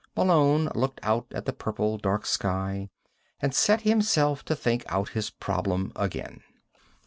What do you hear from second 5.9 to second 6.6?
again.